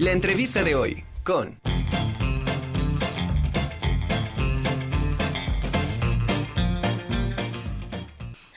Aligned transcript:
La 0.00 0.12
entrevista 0.12 0.64
de 0.64 0.74
hoy 0.74 1.04
con... 1.24 1.60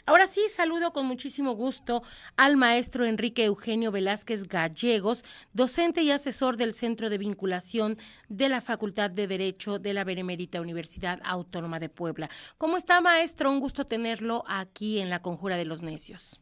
Ahora 0.05 0.25
sí, 0.27 0.39
saludo 0.49 0.93
con 0.93 1.05
muchísimo 1.05 1.51
gusto 1.51 2.01
al 2.37 2.55
maestro 2.55 3.03
Enrique 3.03 3.43
Eugenio 3.43 3.91
Velázquez 3.91 4.47
Gallegos, 4.47 5.25
docente 5.51 6.01
y 6.01 6.11
asesor 6.11 6.55
del 6.55 6.73
Centro 6.73 7.09
de 7.09 7.17
Vinculación 7.17 7.97
de 8.29 8.47
la 8.47 8.61
Facultad 8.61 9.11
de 9.11 9.27
Derecho 9.27 9.79
de 9.79 9.91
la 9.91 10.05
Benemérita 10.05 10.61
Universidad 10.61 11.19
Autónoma 11.25 11.81
de 11.81 11.89
Puebla. 11.89 12.29
¿Cómo 12.57 12.77
está, 12.77 13.01
maestro? 13.01 13.51
Un 13.51 13.59
gusto 13.59 13.83
tenerlo 13.85 14.45
aquí 14.47 14.99
en 14.99 15.09
la 15.09 15.21
Conjura 15.21 15.57
de 15.57 15.65
los 15.65 15.81
Necios. 15.81 16.41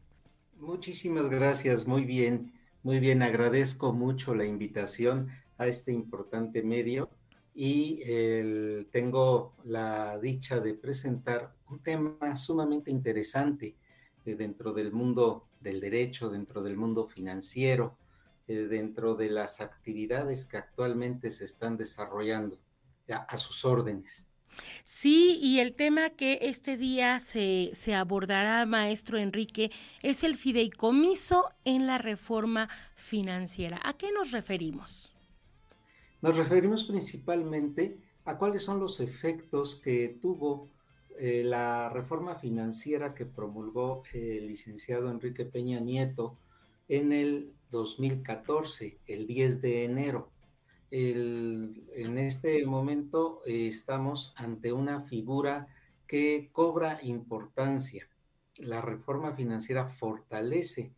Muchísimas 0.60 1.28
gracias, 1.28 1.88
muy 1.88 2.06
bien, 2.06 2.54
muy 2.84 3.00
bien, 3.00 3.22
agradezco 3.22 3.94
mucho 3.94 4.36
la 4.36 4.46
invitación 4.46 5.30
a 5.58 5.68
este 5.68 5.92
importante 5.92 6.64
medio 6.64 7.10
y 7.54 8.02
tengo 8.92 9.56
la 9.64 10.18
dicha 10.20 10.60
de 10.60 10.74
presentar 10.74 11.54
un 11.70 11.80
tema 11.80 12.36
sumamente 12.36 12.92
interesante 12.92 13.76
eh, 14.26 14.36
dentro 14.36 14.74
del 14.74 14.92
mundo 14.92 15.48
del 15.60 15.80
derecho, 15.80 16.30
dentro 16.30 16.62
del 16.62 16.78
mundo 16.78 17.08
financiero, 17.08 17.98
eh, 18.48 18.68
dentro 18.68 19.16
de 19.16 19.30
las 19.30 19.62
actividades 19.62 20.46
que 20.46 20.58
actualmente 20.58 21.32
se 21.32 21.46
están 21.46 21.78
desarrollando 21.78 22.60
a 23.08 23.38
sus 23.38 23.66
órdenes. 23.66 24.31
Sí, 24.84 25.40
y 25.42 25.60
el 25.60 25.74
tema 25.74 26.10
que 26.10 26.40
este 26.42 26.78
día 26.78 27.20
se, 27.20 27.72
se, 27.74 27.96
abordará, 27.96 28.66
maestro 28.66 29.18
Enrique, 29.18 29.72
es 30.02 30.24
el 30.24 30.36
fideicomiso 30.36 31.50
en 31.66 31.88
la 31.88 31.98
reforma 31.98 32.70
financiera. 32.96 33.80
¿A 33.84 33.94
qué 33.94 34.12
nos 34.12 34.32
referimos? 34.32 35.16
Nos 36.22 36.38
referimos 36.38 36.86
principalmente 36.86 37.98
a 38.26 38.38
cuáles 38.38 38.64
son 38.64 38.80
los 38.80 39.00
efectos 39.00 39.76
que 39.76 40.18
tuvo 40.22 40.70
eh, 41.18 41.44
la 41.44 41.90
reforma 41.90 42.36
financiera 42.36 43.14
que 43.14 43.26
promulgó 43.26 44.02
el 44.14 44.48
licenciado 44.48 45.10
Enrique 45.10 45.46
Peña 45.46 45.80
Nieto 45.80 46.38
en 46.88 47.12
el 47.12 47.54
2014, 47.70 48.98
el 49.08 49.28
10 49.28 49.62
de 49.62 49.84
enero. 49.86 50.30
En 50.92 52.18
este 52.18 52.66
momento 52.66 53.42
eh, 53.46 53.68
estamos 53.68 54.34
ante 54.36 54.74
una 54.74 55.02
figura 55.02 55.68
que 56.06 56.50
cobra 56.52 57.00
importancia. 57.02 58.08
La 58.58 58.82
reforma 58.82 59.34
financiera 59.34 59.88
fortalece 59.88 60.94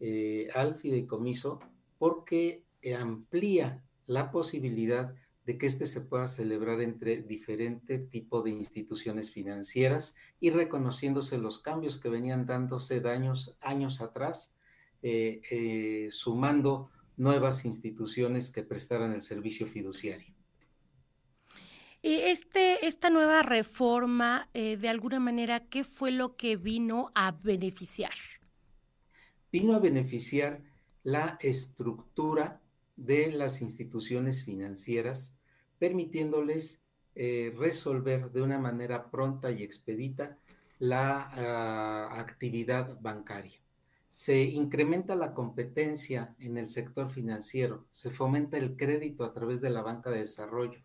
eh, 0.00 0.48
al 0.54 0.74
fideicomiso 0.74 1.60
porque 1.98 2.64
amplía 2.98 3.84
la 4.06 4.30
posibilidad 4.30 5.14
de 5.46 5.58
que 5.58 5.66
éste 5.66 5.86
se 5.86 6.00
pueda 6.00 6.26
celebrar 6.26 6.80
entre 6.80 7.22
diferente 7.22 8.00
tipo 8.00 8.42
de 8.42 8.50
instituciones 8.50 9.30
financieras 9.30 10.16
y 10.40 10.50
reconociéndose 10.50 11.38
los 11.38 11.60
cambios 11.60 11.98
que 11.98 12.08
venían 12.08 12.46
dándose 12.46 13.00
de 13.00 13.10
años, 13.10 13.56
años 13.60 14.00
atrás, 14.00 14.56
eh, 15.02 15.40
eh, 15.50 16.08
sumando 16.10 16.90
nuevas 17.16 17.64
instituciones 17.64 18.50
que 18.50 18.62
prestaran 18.62 19.12
el 19.12 19.22
servicio 19.22 19.66
fiduciario. 19.66 20.34
Este, 22.02 22.86
esta 22.86 23.10
nueva 23.10 23.42
reforma, 23.42 24.48
eh, 24.54 24.76
de 24.76 24.88
alguna 24.88 25.18
manera, 25.18 25.66
¿qué 25.68 25.82
fue 25.82 26.12
lo 26.12 26.36
que 26.36 26.56
vino 26.56 27.10
a 27.14 27.32
beneficiar? 27.32 28.14
Vino 29.50 29.74
a 29.74 29.80
beneficiar 29.80 30.62
la 31.02 31.36
estructura 31.40 32.60
de 32.96 33.32
las 33.32 33.60
instituciones 33.60 34.44
financieras, 34.44 35.38
permitiéndoles 35.78 36.84
eh, 37.16 37.52
resolver 37.56 38.30
de 38.30 38.42
una 38.42 38.58
manera 38.58 39.10
pronta 39.10 39.50
y 39.50 39.62
expedita 39.62 40.38
la 40.78 41.30
ah, 41.32 42.20
actividad 42.20 43.00
bancaria. 43.00 43.58
Se 44.18 44.44
incrementa 44.44 45.14
la 45.14 45.34
competencia 45.34 46.34
en 46.38 46.56
el 46.56 46.70
sector 46.70 47.10
financiero, 47.10 47.84
se 47.92 48.10
fomenta 48.10 48.56
el 48.56 48.74
crédito 48.74 49.24
a 49.24 49.34
través 49.34 49.60
de 49.60 49.68
la 49.68 49.82
banca 49.82 50.08
de 50.08 50.20
desarrollo, 50.20 50.80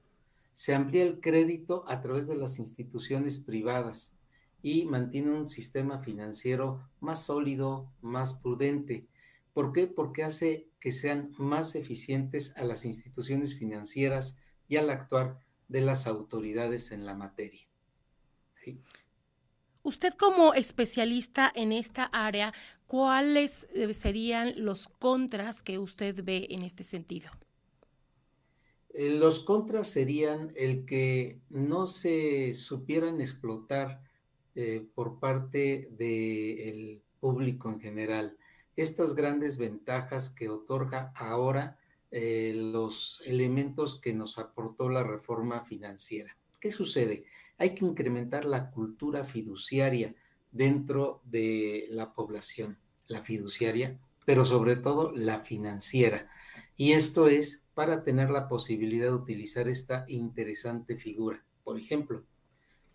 se 0.53 0.75
amplía 0.75 1.03
el 1.03 1.21
crédito 1.21 1.85
a 1.87 2.01
través 2.01 2.27
de 2.27 2.35
las 2.35 2.59
instituciones 2.59 3.37
privadas 3.37 4.17
y 4.61 4.83
mantiene 4.83 5.31
un 5.31 5.47
sistema 5.47 5.99
financiero 5.99 6.85
más 6.99 7.23
sólido, 7.23 7.89
más 8.01 8.33
prudente, 8.33 9.07
¿Por 9.53 9.71
qué? 9.71 9.87
Porque 9.87 10.23
hace 10.23 10.67
que 10.81 10.91
sean 10.91 11.31
más 11.37 11.75
eficientes 11.75 12.55
a 12.57 12.65
las 12.65 12.83
instituciones 12.83 13.57
financieras 13.57 14.41
y 14.67 14.75
al 14.75 14.89
actuar 14.89 15.39
de 15.69 15.79
las 15.79 16.05
autoridades 16.05 16.91
en 16.91 17.05
la 17.05 17.15
materia. 17.15 17.61
Usted 19.83 20.13
como 20.13 20.53
especialista 20.53 21.51
en 21.55 21.71
esta 21.71 22.05
área, 22.05 22.53
¿cuáles 22.85 23.67
eh, 23.73 23.91
serían 23.95 24.53
los 24.63 24.87
contras 24.87 25.63
que 25.63 25.79
usted 25.79 26.23
ve 26.23 26.47
en 26.51 26.61
este 26.61 26.83
sentido? 26.83 27.31
Eh, 28.89 29.09
los 29.09 29.39
contras 29.39 29.89
serían 29.89 30.53
el 30.55 30.85
que 30.85 31.39
no 31.49 31.87
se 31.87 32.53
supieran 32.53 33.21
explotar 33.21 34.03
eh, 34.53 34.85
por 34.93 35.19
parte 35.19 35.89
del 35.97 37.01
público 37.19 37.69
en 37.69 37.79
general 37.79 38.37
estas 38.75 39.15
grandes 39.15 39.57
ventajas 39.57 40.29
que 40.29 40.49
otorga 40.49 41.11
ahora 41.15 41.77
los 42.13 43.23
elementos 43.25 44.01
que 44.01 44.13
nos 44.13 44.37
aportó 44.37 44.89
la 44.89 45.01
reforma 45.01 45.63
financiera. 45.63 46.35
¿Qué 46.59 46.69
sucede? 46.69 47.23
Hay 47.61 47.75
que 47.75 47.85
incrementar 47.85 48.45
la 48.45 48.71
cultura 48.71 49.23
fiduciaria 49.23 50.15
dentro 50.51 51.21
de 51.25 51.85
la 51.91 52.15
población, 52.15 52.79
la 53.05 53.21
fiduciaria, 53.21 53.99
pero 54.25 54.45
sobre 54.45 54.77
todo 54.77 55.11
la 55.13 55.41
financiera. 55.41 56.27
Y 56.75 56.93
esto 56.93 57.27
es 57.27 57.61
para 57.75 58.03
tener 58.03 58.31
la 58.31 58.47
posibilidad 58.47 59.09
de 59.09 59.13
utilizar 59.13 59.67
esta 59.67 60.05
interesante 60.07 60.97
figura. 60.97 61.45
Por 61.63 61.77
ejemplo, 61.77 62.25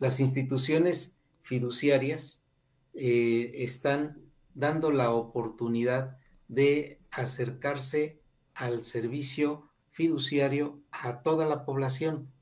las 0.01 0.19
instituciones 0.19 1.17
fiduciarias 1.43 2.43
eh, 2.93 3.53
están 3.59 4.21
dando 4.53 4.91
la 4.91 5.13
oportunidad 5.13 6.19
de 6.49 6.99
acercarse 7.13 8.21
al 8.53 8.83
servicio 8.83 9.71
fiduciario 9.93 10.83
a 10.91 11.23
toda 11.23 11.47
la 11.47 11.65
población. 11.65 12.33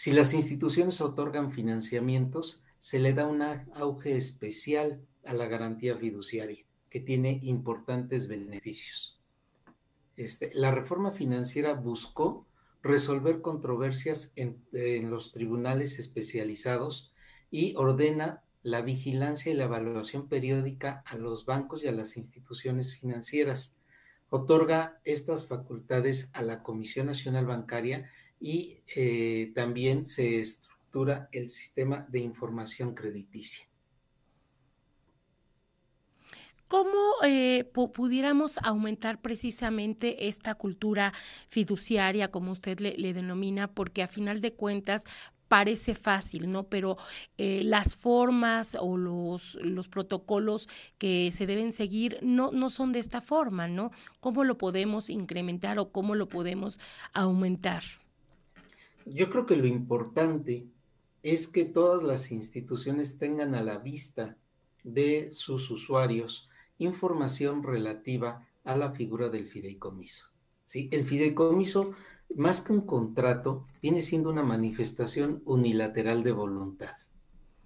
Si 0.00 0.12
las 0.12 0.32
instituciones 0.32 1.02
otorgan 1.02 1.52
financiamientos, 1.52 2.62
se 2.78 3.00
le 3.00 3.12
da 3.12 3.26
un 3.26 3.42
auge 3.42 4.16
especial 4.16 5.06
a 5.26 5.34
la 5.34 5.44
garantía 5.44 5.94
fiduciaria, 5.98 6.64
que 6.88 7.00
tiene 7.00 7.38
importantes 7.42 8.26
beneficios. 8.26 9.20
Este, 10.16 10.52
la 10.54 10.70
reforma 10.70 11.10
financiera 11.10 11.74
buscó 11.74 12.46
resolver 12.82 13.42
controversias 13.42 14.32
en, 14.36 14.64
en 14.72 15.10
los 15.10 15.32
tribunales 15.32 15.98
especializados 15.98 17.12
y 17.50 17.74
ordena 17.76 18.42
la 18.62 18.80
vigilancia 18.80 19.52
y 19.52 19.54
la 19.54 19.64
evaluación 19.64 20.30
periódica 20.30 21.02
a 21.04 21.18
los 21.18 21.44
bancos 21.44 21.84
y 21.84 21.88
a 21.88 21.92
las 21.92 22.16
instituciones 22.16 22.98
financieras. 22.98 23.76
Otorga 24.30 24.98
estas 25.04 25.46
facultades 25.46 26.30
a 26.32 26.40
la 26.40 26.62
Comisión 26.62 27.04
Nacional 27.04 27.44
Bancaria 27.44 28.08
y 28.40 28.78
eh, 28.96 29.52
también 29.54 30.06
se 30.06 30.40
estructura 30.40 31.28
el 31.30 31.48
sistema 31.48 32.06
de 32.10 32.20
información 32.20 32.94
crediticia. 32.94 33.66
¿Cómo 36.66 36.98
eh, 37.24 37.64
pudiéramos 37.72 38.58
aumentar 38.62 39.20
precisamente 39.20 40.28
esta 40.28 40.54
cultura 40.54 41.12
fiduciaria, 41.48 42.30
como 42.30 42.52
usted 42.52 42.78
le, 42.78 43.12
denomina? 43.12 43.74
Porque 43.74 44.04
a 44.04 44.06
final 44.06 44.40
de 44.40 44.54
cuentas, 44.54 45.04
parece 45.48 45.94
fácil, 45.94 46.48
¿no? 46.52 46.68
Pero 46.68 46.96
eh, 47.38 47.62
las 47.64 47.96
formas 47.96 48.76
o 48.80 48.96
los, 48.96 49.56
los 49.56 49.88
protocolos 49.88 50.68
que 50.96 51.32
se 51.32 51.44
deben 51.44 51.72
seguir 51.72 52.18
no, 52.22 52.52
no 52.52 52.70
son 52.70 52.92
de 52.92 53.00
esta 53.00 53.20
forma, 53.20 53.66
¿no? 53.66 53.90
¿Cómo 54.20 54.44
lo 54.44 54.56
podemos 54.56 55.10
incrementar 55.10 55.80
o 55.80 55.90
cómo 55.90 56.14
lo 56.14 56.28
podemos 56.28 56.78
aumentar? 57.12 57.82
Yo 59.06 59.30
creo 59.30 59.46
que 59.46 59.56
lo 59.56 59.66
importante 59.66 60.66
es 61.22 61.48
que 61.48 61.64
todas 61.64 62.02
las 62.02 62.30
instituciones 62.30 63.18
tengan 63.18 63.54
a 63.54 63.62
la 63.62 63.78
vista 63.78 64.36
de 64.84 65.32
sus 65.32 65.70
usuarios 65.70 66.48
información 66.78 67.62
relativa 67.62 68.46
a 68.64 68.76
la 68.76 68.92
figura 68.92 69.28
del 69.28 69.48
fideicomiso. 69.48 70.26
El 70.72 71.04
fideicomiso 71.04 71.92
más 72.36 72.60
que 72.60 72.72
un 72.72 72.82
contrato, 72.82 73.66
viene 73.82 74.02
siendo 74.02 74.30
una 74.30 74.42
manifestación 74.42 75.42
unilateral 75.44 76.22
de 76.22 76.32
voluntad. 76.32 76.94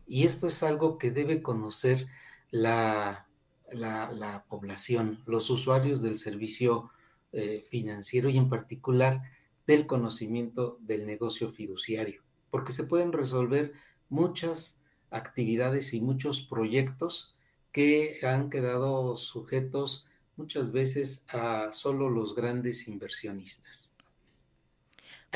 Y 0.07 0.25
esto 0.25 0.47
es 0.49 0.63
algo 0.63 0.99
que 0.99 1.11
debe 1.11 1.43
conocer 1.43 2.07
la, 2.51 3.27
la, 3.71 4.45
población, 4.49 5.21
los 5.27 5.51
usuarios 5.51 6.03
del 6.03 6.19
servicio 6.19 6.91
eh, 7.33 7.65
financiero 7.69 8.29
y 8.29 8.37
en 8.37 8.49
particular 8.49 9.23
del 9.67 9.87
conocimiento 9.87 10.79
del 10.81 11.07
negocio 11.07 11.51
fiduciario, 11.51 12.23
porque 12.51 12.73
se 12.73 12.85
pueden 12.85 13.13
resolver 13.13 13.73
muchas 14.09 14.81
actividades 15.11 15.95
y 15.95 16.01
muchos 16.01 16.43
proyectos 16.43 17.35
que 17.73 18.19
han 18.23 18.51
quedado 18.51 19.17
sujetos 19.17 20.07
muchas 20.37 20.73
veces 20.73 21.25
a 21.29 21.73
solo 21.73 22.11
los 22.11 22.35
grandes 22.35 22.89
inversionistas. 22.89 23.95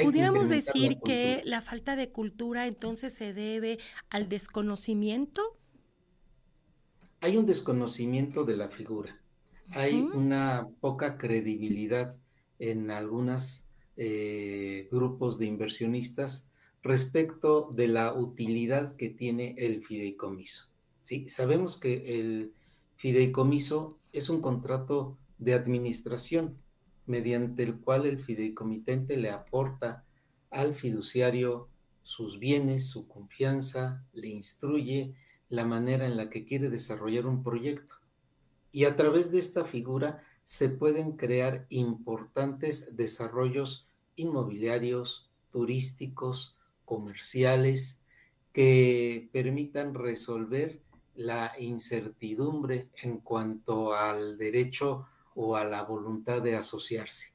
¿Pudiéramos 0.03 0.49
decir 0.49 0.99
que 1.05 1.43
la 1.45 1.61
falta 1.61 1.97
de 1.97 2.11
cultura 2.11 2.67
entonces 2.67 3.13
se 3.13 3.35
debe 3.35 3.79
al 4.11 4.29
desconocimiento? 4.29 5.59
Hay 7.21 7.37
un 7.37 7.47
desconocimiento 7.47 8.45
de 8.45 8.57
la 8.57 8.69
figura, 8.69 9.21
hay 9.73 10.01
una 10.01 10.69
poca 10.81 11.19
credibilidad 11.19 12.17
en 12.61 12.93
algunos 12.93 13.68
eh, 14.01 14.89
grupos 14.93 15.41
de 15.41 15.47
inversionistas 15.47 16.49
respecto 16.85 17.73
de 17.75 17.89
la 17.89 18.15
utilidad 18.15 18.95
que 18.95 19.09
tiene 19.09 19.57
el 19.59 19.85
fideicomiso. 19.85 20.69
¿sí? 21.03 21.29
Sabemos 21.29 21.77
que 21.77 22.21
el 22.21 22.53
fideicomiso 22.95 23.99
es 24.13 24.29
un 24.29 24.41
contrato 24.41 25.19
de 25.39 25.55
administración 25.55 26.57
mediante 27.07 27.65
el 27.65 27.81
cual 27.81 28.07
el 28.07 28.21
fideicomitente 28.21 29.17
le 29.17 29.31
aporta 29.31 30.05
al 30.51 30.75
fiduciario 30.75 31.69
sus 32.05 32.39
bienes, 32.39 32.87
su 32.87 33.09
confianza, 33.09 34.05
le 34.13 34.29
instruye 34.29 35.17
la 35.49 35.65
manera 35.65 36.07
en 36.07 36.17
la 36.17 36.31
que 36.31 36.45
quiere 36.45 36.71
desarrollar 36.71 37.27
un 37.27 37.43
proyecto. 37.43 37.97
Y 38.71 38.85
a 38.85 38.95
través 38.95 39.33
de 39.33 39.41
esta 39.41 39.65
figura 39.65 40.23
se 40.45 40.69
pueden 40.69 41.17
crear 41.17 41.67
importantes 41.69 42.97
desarrollos 42.97 43.88
inmobiliarios, 44.19 45.31
turísticos, 45.51 46.57
comerciales, 46.85 48.01
que 48.53 49.29
permitan 49.33 49.95
resolver 49.95 50.81
la 51.15 51.53
incertidumbre 51.59 52.91
en 53.03 53.19
cuanto 53.19 53.93
al 53.95 54.39
derecho 54.39 55.07
o 55.35 55.57
a 55.57 55.65
la 55.65 55.83
voluntad 55.83 56.43
de 56.43 56.57
asociarse. 56.57 57.33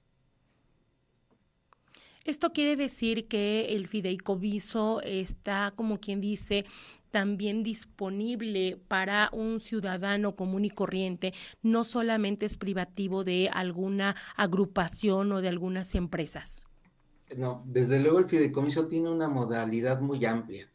Esto 2.25 2.53
quiere 2.53 2.77
decir 2.77 3.27
que 3.27 3.75
el 3.75 3.87
fideicomiso 3.87 5.01
está, 5.01 5.73
como 5.75 5.99
quien 5.99 6.21
dice, 6.21 6.65
también 7.11 7.61
disponible 7.61 8.77
para 8.87 9.29
un 9.33 9.59
ciudadano 9.59 10.35
común 10.35 10.65
y 10.65 10.69
corriente, 10.69 11.33
no 11.61 11.83
solamente 11.83 12.45
es 12.45 12.57
privativo 12.57 13.23
de 13.23 13.49
alguna 13.53 14.15
agrupación 14.35 15.31
o 15.33 15.41
de 15.41 15.49
algunas 15.49 15.93
empresas. 15.93 16.65
No, 17.37 17.63
desde 17.65 17.99
luego 17.99 18.19
el 18.19 18.29
fideicomiso 18.29 18.87
tiene 18.87 19.09
una 19.09 19.27
modalidad 19.27 20.01
muy 20.01 20.25
amplia. 20.25 20.69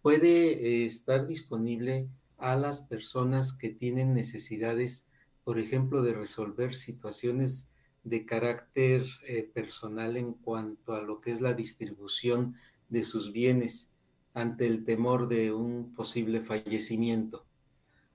Puede 0.00 0.52
eh, 0.52 0.86
estar 0.86 1.26
disponible 1.26 2.08
a 2.38 2.56
las 2.56 2.80
personas 2.82 3.52
que 3.52 3.70
tienen 3.70 4.14
necesidades 4.14 5.12
por 5.44 5.58
ejemplo, 5.58 6.02
de 6.02 6.14
resolver 6.14 6.74
situaciones 6.74 7.68
de 8.04 8.24
carácter 8.24 9.04
eh, 9.26 9.42
personal 9.42 10.16
en 10.16 10.34
cuanto 10.34 10.94
a 10.94 11.02
lo 11.02 11.20
que 11.20 11.32
es 11.32 11.40
la 11.40 11.54
distribución 11.54 12.56
de 12.88 13.04
sus 13.04 13.32
bienes 13.32 13.90
ante 14.34 14.66
el 14.66 14.84
temor 14.84 15.28
de 15.28 15.52
un 15.52 15.94
posible 15.94 16.40
fallecimiento. 16.40 17.44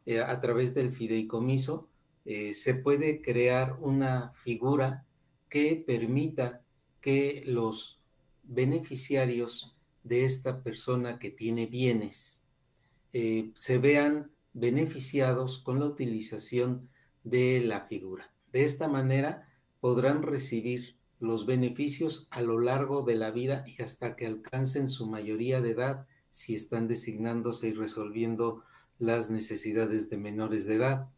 Eh, 0.05 0.21
a 0.21 0.39
través 0.39 0.73
del 0.73 0.91
fideicomiso 0.91 1.89
se 2.53 2.75
puede 2.75 3.21
crear 3.21 3.77
una 3.79 4.33
figura 4.43 5.05
que 5.47 5.81
permita 5.87 6.61
que 7.01 7.43
los 7.45 7.99
beneficiarios 8.43 9.75
de 10.03 10.25
esta 10.25 10.63
persona 10.63 11.19
que 11.19 11.31
tiene 11.31 11.65
bienes 11.65 12.43
se 13.11 13.77
vean 13.79 14.31
beneficiados 14.53 15.59
con 15.59 15.79
la 15.79 15.85
utilización 15.85 16.89
de 17.23 17.61
la 17.61 17.81
figura. 17.81 18.31
De 18.51 18.63
esta 18.63 18.87
manera 18.87 19.47
podrán 19.79 20.23
recibir 20.23 20.97
los 21.19 21.45
beneficios 21.45 22.27
a 22.29 22.41
lo 22.41 22.59
largo 22.59 23.03
de 23.03 23.15
la 23.15 23.31
vida 23.31 23.63
y 23.67 23.81
hasta 23.81 24.15
que 24.15 24.25
alcancen 24.25 24.87
su 24.87 25.07
mayoría 25.07 25.61
de 25.61 25.71
edad 25.71 26.05
si 26.31 26.55
están 26.55 26.87
designándose 26.87 27.69
y 27.69 27.73
resolviendo 27.73 28.63
las 28.99 29.29
necesidades 29.29 30.09
de 30.09 30.17
menores 30.17 30.65
de 30.65 30.75
edad. 30.75 31.09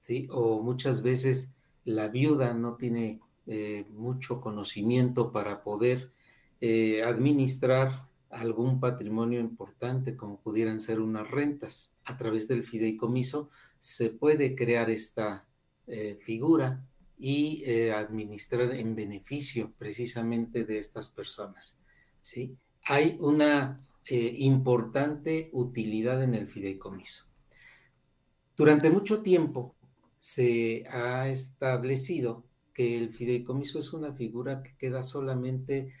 ¿sí? 0.00 0.28
O 0.30 0.62
muchas 0.62 1.02
veces 1.02 1.54
la 1.84 2.08
viuda 2.08 2.54
no 2.54 2.76
tiene 2.76 3.20
eh, 3.46 3.84
mucho 3.90 4.40
conocimiento 4.40 5.32
para 5.32 5.64
poder 5.64 6.12
eh, 6.60 7.02
administrar 7.02 8.06
algún 8.30 8.78
patrimonio 8.78 9.40
importante 9.40 10.16
como 10.16 10.40
pudieran 10.40 10.80
ser 10.80 11.00
unas 11.00 11.28
rentas. 11.28 11.96
A 12.04 12.16
través 12.16 12.46
del 12.46 12.62
fideicomiso 12.62 13.50
se 13.80 14.10
puede 14.10 14.54
crear 14.54 14.90
esta 14.90 15.44
eh, 15.88 16.18
figura 16.24 16.86
y 17.18 17.64
administrar 17.90 18.74
en 18.74 18.96
beneficio 18.96 19.72
precisamente 19.78 20.64
de 20.64 20.78
estas 20.78 21.06
personas. 21.06 21.78
¿sí? 22.20 22.56
Hay 22.86 23.16
una 23.20 23.80
importante 24.08 25.48
utilidad 25.52 26.20
en 26.24 26.34
el 26.34 26.48
fideicomiso. 26.48 27.26
Durante 28.56 28.90
mucho 28.90 29.22
tiempo 29.22 29.76
se 30.18 30.84
ha 30.90 31.28
establecido 31.28 32.44
que 32.72 32.98
el 32.98 33.10
fideicomiso 33.10 33.78
es 33.78 33.92
una 33.92 34.12
figura 34.12 34.62
que 34.62 34.76
queda 34.76 35.02
solamente 35.02 35.92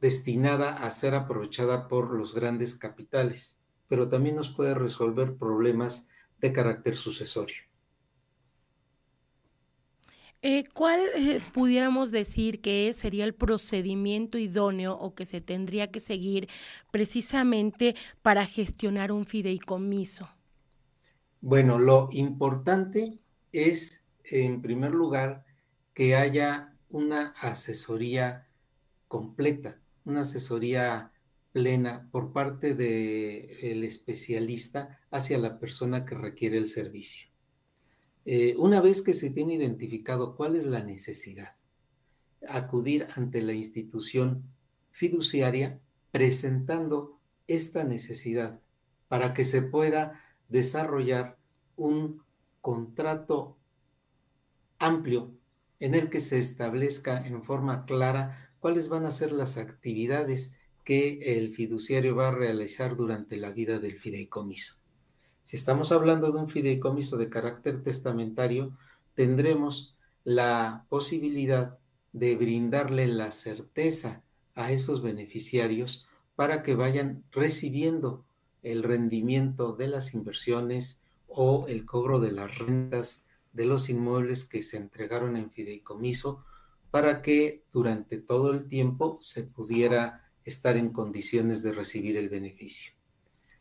destinada 0.00 0.74
a 0.74 0.90
ser 0.90 1.14
aprovechada 1.14 1.88
por 1.88 2.16
los 2.16 2.34
grandes 2.34 2.76
capitales, 2.76 3.60
pero 3.88 4.08
también 4.08 4.36
nos 4.36 4.48
puede 4.48 4.74
resolver 4.74 5.36
problemas 5.36 6.08
de 6.40 6.52
carácter 6.52 6.96
sucesorio. 6.96 7.56
Eh, 10.42 10.64
¿Cuál 10.74 11.00
eh, 11.16 11.40
pudiéramos 11.52 12.10
decir 12.10 12.60
que 12.60 12.92
sería 12.92 13.24
el 13.24 13.34
procedimiento 13.34 14.38
idóneo 14.38 14.92
o 14.94 15.14
que 15.14 15.24
se 15.24 15.40
tendría 15.40 15.90
que 15.90 15.98
seguir 15.98 16.48
precisamente 16.92 17.96
para 18.22 18.46
gestionar 18.46 19.10
un 19.10 19.24
fideicomiso? 19.24 20.28
Bueno, 21.40 21.78
lo 21.78 22.10
importante 22.12 23.18
es, 23.50 24.04
en 24.30 24.62
primer 24.62 24.92
lugar, 24.92 25.44
que 25.94 26.16
haya 26.16 26.74
una 26.90 27.34
asesoría 27.40 28.46
completa, 29.08 29.80
una 30.04 30.22
asesoría 30.22 31.12
plena 31.52 32.08
por 32.10 32.32
parte 32.32 32.74
del 32.74 33.84
especialista 33.84 35.00
hacia 35.10 35.38
la 35.38 35.58
persona 35.58 36.04
que 36.04 36.14
requiere 36.14 36.58
el 36.58 36.68
servicio. 36.68 37.28
Eh, 38.26 38.56
una 38.58 38.80
vez 38.80 39.02
que 39.02 39.14
se 39.14 39.30
tiene 39.30 39.54
identificado 39.54 40.36
cuál 40.36 40.56
es 40.56 40.66
la 40.66 40.82
necesidad, 40.82 41.54
acudir 42.48 43.06
ante 43.14 43.40
la 43.40 43.52
institución 43.52 44.44
fiduciaria 44.90 45.80
presentando 46.10 47.20
esta 47.46 47.84
necesidad 47.84 48.60
para 49.08 49.32
que 49.32 49.44
se 49.44 49.62
pueda 49.62 50.20
desarrollar 50.48 51.38
un 51.76 52.22
contrato 52.60 53.56
amplio 54.78 55.32
en 55.80 55.94
el 55.94 56.10
que 56.10 56.20
se 56.20 56.38
establezca 56.38 57.24
en 57.26 57.42
forma 57.42 57.84
clara 57.84 58.50
cuáles 58.60 58.88
van 58.88 59.04
a 59.04 59.10
ser 59.10 59.32
las 59.32 59.58
actividades 59.58 60.56
que 60.84 61.38
el 61.38 61.54
fiduciario 61.54 62.14
va 62.14 62.28
a 62.28 62.34
realizar 62.34 62.96
durante 62.96 63.36
la 63.36 63.50
vida 63.50 63.78
del 63.78 63.98
fideicomiso. 63.98 64.76
Si 65.44 65.56
estamos 65.56 65.92
hablando 65.92 66.32
de 66.32 66.38
un 66.38 66.48
fideicomiso 66.48 67.16
de 67.16 67.28
carácter 67.28 67.82
testamentario, 67.82 68.76
tendremos 69.14 69.94
la 70.24 70.86
posibilidad 70.88 71.78
de 72.12 72.34
brindarle 72.36 73.06
la 73.06 73.30
certeza 73.30 74.22
a 74.54 74.72
esos 74.72 75.02
beneficiarios 75.02 76.06
para 76.34 76.62
que 76.62 76.74
vayan 76.74 77.24
recibiendo 77.30 78.24
el 78.62 78.82
rendimiento 78.82 79.74
de 79.74 79.88
las 79.88 80.14
inversiones 80.14 81.02
o 81.28 81.66
el 81.68 81.84
cobro 81.84 82.20
de 82.20 82.32
las 82.32 82.58
rentas 82.58 83.25
de 83.56 83.64
los 83.64 83.88
inmuebles 83.88 84.44
que 84.44 84.62
se 84.62 84.76
entregaron 84.76 85.36
en 85.36 85.50
fideicomiso 85.50 86.44
para 86.90 87.22
que 87.22 87.64
durante 87.72 88.18
todo 88.18 88.52
el 88.52 88.68
tiempo 88.68 89.18
se 89.20 89.44
pudiera 89.44 90.30
estar 90.44 90.76
en 90.76 90.90
condiciones 90.90 91.62
de 91.62 91.72
recibir 91.72 92.16
el 92.16 92.28
beneficio. 92.28 92.92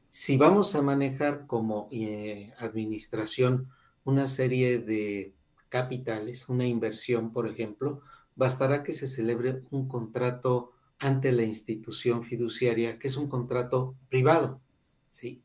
Si 0.09 0.37
vamos 0.37 0.75
a 0.75 0.81
manejar 0.81 1.47
como 1.47 1.87
eh, 1.91 2.53
administración 2.59 3.69
una 4.03 4.27
serie 4.27 4.79
de 4.79 5.33
capitales, 5.69 6.47
una 6.47 6.65
inversión, 6.65 7.33
por 7.33 7.47
ejemplo, 7.47 8.01
bastará 8.35 8.83
que 8.83 8.93
se 8.93 9.07
celebre 9.07 9.63
un 9.71 9.87
contrato 9.87 10.73
ante 10.99 11.31
la 11.31 11.43
institución 11.43 12.23
fiduciaria, 12.23 12.99
que 12.99 13.07
es 13.07 13.17
un 13.17 13.27
contrato 13.27 13.95
privado, 14.09 14.61
¿sí? 15.11 15.41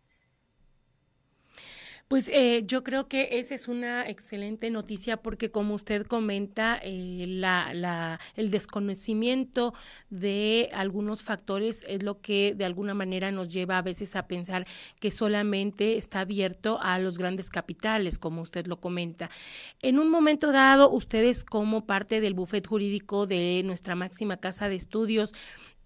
Pues 2.10 2.28
eh, 2.28 2.64
yo 2.66 2.82
creo 2.82 3.06
que 3.06 3.38
esa 3.38 3.54
es 3.54 3.68
una 3.68 4.04
excelente 4.08 4.68
noticia 4.68 5.18
porque 5.18 5.52
como 5.52 5.76
usted 5.76 6.04
comenta, 6.04 6.76
eh, 6.82 7.24
la, 7.28 8.18
el 8.34 8.50
desconocimiento 8.50 9.74
de 10.10 10.70
algunos 10.72 11.22
factores 11.22 11.84
es 11.88 12.02
lo 12.02 12.20
que 12.20 12.56
de 12.56 12.64
alguna 12.64 12.94
manera 12.94 13.30
nos 13.30 13.48
lleva 13.48 13.78
a 13.78 13.82
veces 13.82 14.16
a 14.16 14.26
pensar 14.26 14.66
que 14.98 15.12
solamente 15.12 15.96
está 15.96 16.18
abierto 16.18 16.80
a 16.82 16.98
los 16.98 17.16
grandes 17.16 17.48
capitales, 17.48 18.18
como 18.18 18.42
usted 18.42 18.66
lo 18.66 18.80
comenta. 18.80 19.30
En 19.80 20.00
un 20.00 20.10
momento 20.10 20.50
dado, 20.50 20.90
ustedes 20.90 21.44
como 21.44 21.86
parte 21.86 22.20
del 22.20 22.34
bufet 22.34 22.66
jurídico 22.66 23.28
de 23.28 23.62
nuestra 23.64 23.94
máxima 23.94 24.36
casa 24.38 24.68
de 24.68 24.74
estudios, 24.74 25.32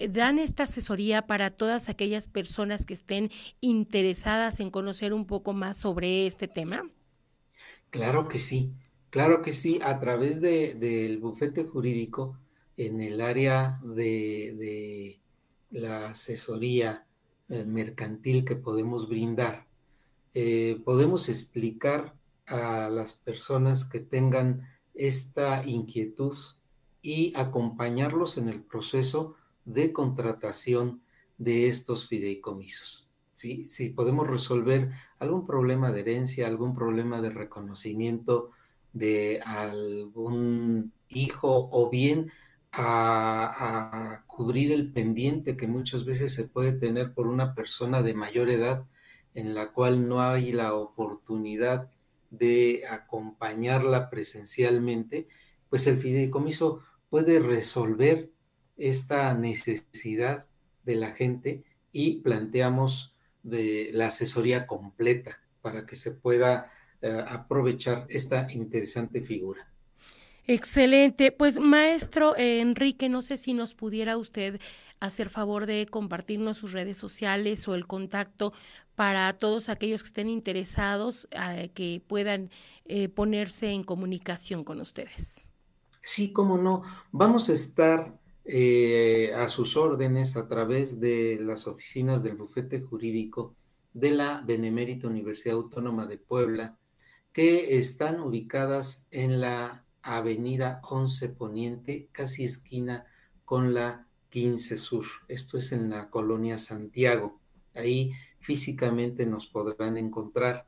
dan 0.08 0.38
esta 0.38 0.64
asesoría 0.64 1.26
para 1.26 1.50
todas 1.50 1.88
aquellas 1.88 2.26
personas 2.26 2.86
que 2.86 2.94
estén 2.94 3.30
interesadas 3.60 4.60
en 4.60 4.70
conocer 4.70 5.12
un 5.12 5.26
poco 5.26 5.52
más 5.52 5.76
sobre 5.76 6.26
este 6.26 6.48
tema? 6.48 6.90
Claro 7.90 8.28
que 8.28 8.38
sí, 8.38 8.72
claro 9.10 9.42
que 9.42 9.52
sí, 9.52 9.78
a 9.82 10.00
través 10.00 10.40
de, 10.40 10.74
del 10.74 11.18
bufete 11.18 11.64
jurídico 11.64 12.38
en 12.76 13.00
el 13.00 13.20
área 13.20 13.80
de, 13.82 14.54
de 14.58 15.20
la 15.70 16.08
asesoría 16.08 17.06
eh, 17.48 17.64
mercantil 17.64 18.44
que 18.44 18.56
podemos 18.56 19.08
brindar, 19.08 19.66
eh, 20.32 20.80
podemos 20.84 21.28
explicar 21.28 22.14
a 22.46 22.88
las 22.88 23.14
personas 23.14 23.84
que 23.84 24.00
tengan 24.00 24.68
esta 24.94 25.62
inquietud 25.64 26.36
y 27.02 27.32
acompañarlos 27.36 28.38
en 28.38 28.48
el 28.48 28.62
proceso 28.62 29.36
de 29.64 29.92
contratación 29.92 31.02
de 31.38 31.68
estos 31.68 32.08
fideicomisos. 32.08 33.08
Si 33.34 33.90
podemos 33.90 34.26
resolver 34.28 34.92
algún 35.18 35.46
problema 35.46 35.92
de 35.92 36.00
herencia, 36.00 36.46
algún 36.46 36.74
problema 36.74 37.20
de 37.20 37.30
reconocimiento 37.30 38.52
de 38.94 39.40
algún 39.44 40.92
hijo 41.08 41.68
o 41.70 41.90
bien 41.90 42.30
a, 42.72 44.24
cubrir 44.26 44.72
el 44.72 44.92
pendiente 44.92 45.56
que 45.56 45.68
muchas 45.68 46.04
veces 46.04 46.32
se 46.32 46.44
puede 46.44 46.72
tener 46.72 47.14
por 47.14 47.28
una 47.28 47.54
persona 47.54 48.02
de 48.02 48.14
mayor 48.14 48.50
edad 48.50 48.88
en 49.34 49.54
la 49.54 49.72
cual 49.72 50.08
no 50.08 50.22
hay 50.22 50.52
la 50.52 50.74
oportunidad 50.74 51.90
de 52.30 52.82
acompañarla 52.90 54.10
presencialmente, 54.10 55.28
pues 55.70 55.86
el 55.86 55.98
fideicomiso 55.98 56.80
puede 57.10 57.38
resolver 57.38 58.32
esta 58.76 59.32
necesidad 59.34 60.46
de 60.84 60.96
la 60.96 61.12
gente 61.12 61.64
y 61.92 62.20
planteamos 62.20 63.14
de 63.42 63.90
la 63.92 64.06
asesoría 64.06 64.66
completa 64.66 65.40
para 65.62 65.86
que 65.86 65.96
se 65.96 66.10
pueda 66.12 66.70
uh, 67.02 67.06
aprovechar 67.28 68.06
esta 68.08 68.46
interesante 68.50 69.22
figura. 69.22 69.68
Excelente. 70.46 71.32
Pues 71.32 71.58
maestro 71.58 72.36
eh, 72.36 72.60
Enrique, 72.60 73.08
no 73.08 73.22
sé 73.22 73.36
si 73.36 73.54
nos 73.54 73.72
pudiera 73.72 74.18
usted 74.18 74.60
hacer 75.00 75.30
favor 75.30 75.66
de 75.66 75.86
compartirnos 75.86 76.58
sus 76.58 76.72
redes 76.72 76.98
sociales 76.98 77.66
o 77.66 77.74
el 77.74 77.86
contacto 77.86 78.52
para 78.94 79.32
todos 79.32 79.68
aquellos 79.68 80.02
que 80.02 80.08
estén 80.08 80.28
interesados 80.28 81.28
eh, 81.30 81.70
que 81.74 82.02
puedan 82.06 82.50
eh, 82.84 83.08
ponerse 83.08 83.70
en 83.70 83.84
comunicación 83.84 84.64
con 84.64 84.80
ustedes. 84.80 85.50
Sí, 86.02 86.32
cómo 86.32 86.58
no. 86.58 86.82
Vamos 87.10 87.48
a 87.48 87.54
estar 87.54 88.18
eh, 88.44 89.32
a 89.34 89.48
sus 89.48 89.76
órdenes 89.76 90.36
a 90.36 90.48
través 90.48 91.00
de 91.00 91.38
las 91.40 91.66
oficinas 91.66 92.22
del 92.22 92.36
bufete 92.36 92.80
jurídico 92.80 93.54
de 93.94 94.10
la 94.10 94.42
Benemérita 94.46 95.08
Universidad 95.08 95.56
Autónoma 95.56 96.06
de 96.06 96.18
Puebla, 96.18 96.76
que 97.32 97.78
están 97.78 98.20
ubicadas 98.20 99.06
en 99.10 99.40
la 99.40 99.84
avenida 100.02 100.80
11 100.84 101.30
Poniente, 101.30 102.08
casi 102.12 102.44
esquina 102.44 103.06
con 103.44 103.72
la 103.72 104.06
15 104.28 104.76
Sur. 104.76 105.04
Esto 105.28 105.56
es 105.56 105.72
en 105.72 105.88
la 105.88 106.10
colonia 106.10 106.58
Santiago. 106.58 107.40
Ahí 107.74 108.12
físicamente 108.40 109.26
nos 109.26 109.46
podrán 109.46 109.96
encontrar. 109.96 110.66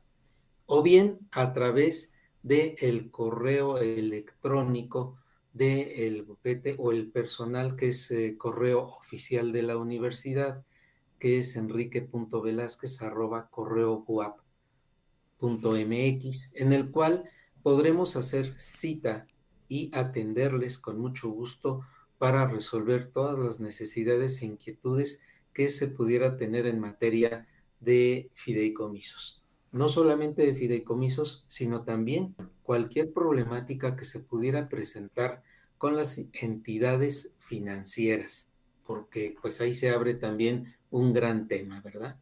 O 0.65 0.81
bien 0.81 1.19
a 1.31 1.53
través 1.53 2.13
del 2.41 2.75
el 2.79 3.11
correo 3.11 3.77
electrónico 3.77 5.17
del 5.57 6.23
bufete 6.23 6.75
o 6.77 6.91
el 6.91 7.11
personal 7.11 7.75
que 7.75 7.89
es 7.89 8.11
eh, 8.11 8.37
correo 8.37 8.83
oficial 8.83 9.51
de 9.51 9.63
la 9.63 9.77
universidad, 9.77 10.65
que 11.19 11.39
es 11.39 11.55
enrique.velázquez 11.55 13.01
arroba 13.01 13.49
correo 13.49 14.05
mx, 15.39 16.51
en 16.55 16.73
el 16.73 16.91
cual 16.91 17.29
podremos 17.63 18.15
hacer 18.15 18.55
cita 18.59 19.27
y 19.67 19.89
atenderles 19.93 20.77
con 20.77 20.99
mucho 20.99 21.29
gusto 21.29 21.81
para 22.17 22.47
resolver 22.47 23.07
todas 23.07 23.37
las 23.37 23.59
necesidades 23.59 24.41
e 24.41 24.45
inquietudes 24.45 25.21
que 25.53 25.69
se 25.69 25.87
pudiera 25.87 26.37
tener 26.37 26.65
en 26.67 26.79
materia 26.79 27.47
de 27.79 28.31
fideicomisos. 28.33 29.43
No 29.71 29.89
solamente 29.89 30.45
de 30.45 30.55
fideicomisos, 30.55 31.43
sino 31.47 31.83
también 31.83 32.35
cualquier 32.63 33.11
problemática 33.13 33.95
que 33.95 34.05
se 34.05 34.19
pudiera 34.19 34.69
presentar 34.69 35.43
con 35.77 35.95
las 35.95 36.17
entidades 36.33 37.33
financieras, 37.39 38.49
porque 38.85 39.35
pues 39.41 39.61
ahí 39.61 39.75
se 39.75 39.89
abre 39.89 40.15
también 40.15 40.75
un 40.89 41.13
gran 41.13 41.47
tema, 41.47 41.81
¿verdad? 41.81 42.17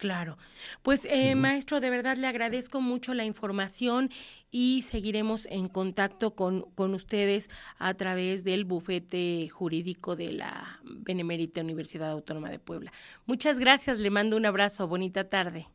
Claro. 0.00 0.38
Pues, 0.82 1.06
eh, 1.10 1.34
maestro, 1.34 1.78
de 1.78 1.90
verdad 1.90 2.16
le 2.16 2.26
agradezco 2.26 2.80
mucho 2.80 3.12
la 3.12 3.26
información 3.26 4.10
y 4.50 4.80
seguiremos 4.80 5.44
en 5.50 5.68
contacto 5.68 6.34
con, 6.34 6.62
con 6.74 6.94
ustedes 6.94 7.50
a 7.78 7.92
través 7.92 8.42
del 8.42 8.64
bufete 8.64 9.46
jurídico 9.50 10.16
de 10.16 10.32
la 10.32 10.80
Benemérita 10.84 11.60
Universidad 11.60 12.10
Autónoma 12.10 12.48
de 12.48 12.58
Puebla. 12.58 12.92
Muchas 13.26 13.58
gracias, 13.58 13.98
le 13.98 14.08
mando 14.08 14.38
un 14.38 14.46
abrazo, 14.46 14.88
bonita 14.88 15.28
tarde. 15.28 15.68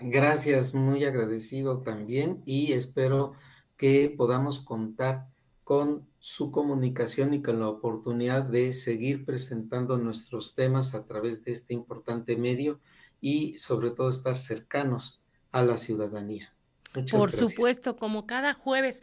Gracias, 0.00 0.74
muy 0.74 1.04
agradecido 1.04 1.82
también 1.82 2.42
y 2.44 2.72
espero 2.72 3.32
que 3.76 4.12
podamos 4.16 4.60
contar 4.60 5.28
con 5.62 6.06
su 6.18 6.50
comunicación 6.50 7.32
y 7.34 7.42
con 7.42 7.60
la 7.60 7.68
oportunidad 7.68 8.44
de 8.44 8.74
seguir 8.74 9.24
presentando 9.24 9.96
nuestros 9.96 10.54
temas 10.54 10.94
a 10.94 11.06
través 11.06 11.44
de 11.44 11.52
este 11.52 11.74
importante 11.74 12.36
medio 12.36 12.80
y 13.20 13.56
sobre 13.58 13.90
todo 13.90 14.10
estar 14.10 14.36
cercanos 14.36 15.20
a 15.52 15.62
la 15.62 15.76
ciudadanía. 15.76 16.54
Muchas 16.94 17.18
Por 17.18 17.30
gracias. 17.30 17.50
supuesto, 17.50 17.96
como 17.96 18.26
cada 18.26 18.54
jueves 18.54 19.02